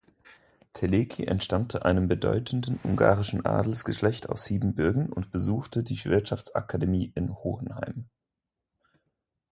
[0.73, 8.09] Teleki entstammte einem bedeutenden ungarischen Adelsgeschlecht aus Siebenbürgen und besuchte die Wirtschaftsakademie in Hohenheim.